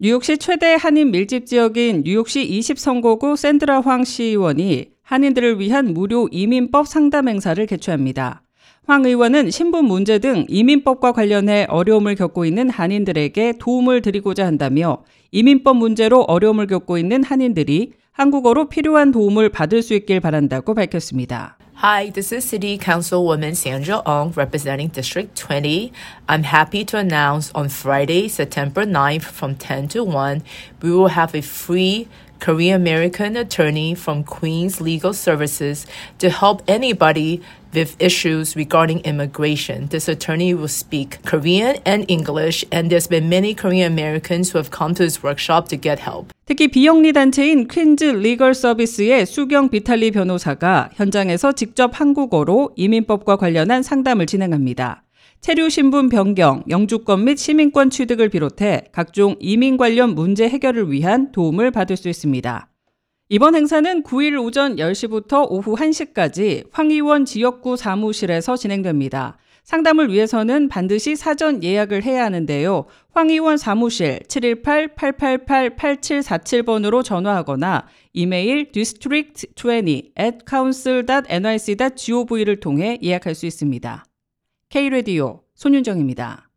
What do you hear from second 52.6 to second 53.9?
이민법과 관련한